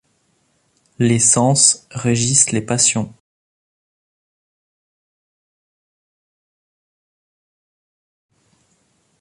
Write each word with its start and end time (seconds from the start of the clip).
Les 0.97 1.19
sens 1.19 1.85
régissent 1.91 2.49
les 2.51 2.63
passions. 2.63 3.13